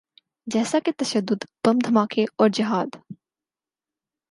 جیسا 0.47 0.79
کہ 0.85 0.91
تشدد، 0.97 1.45
بم 1.63 1.77
دھماکے 1.85 2.25
اورجہاد۔ 2.37 2.89